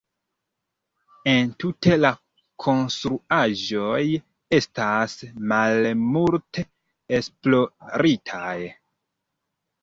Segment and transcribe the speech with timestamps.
[1.33, 2.09] Entute la
[2.65, 3.99] konstruaĵoj
[4.59, 5.13] estas
[5.53, 6.65] malmulte
[7.19, 8.57] esploritaj.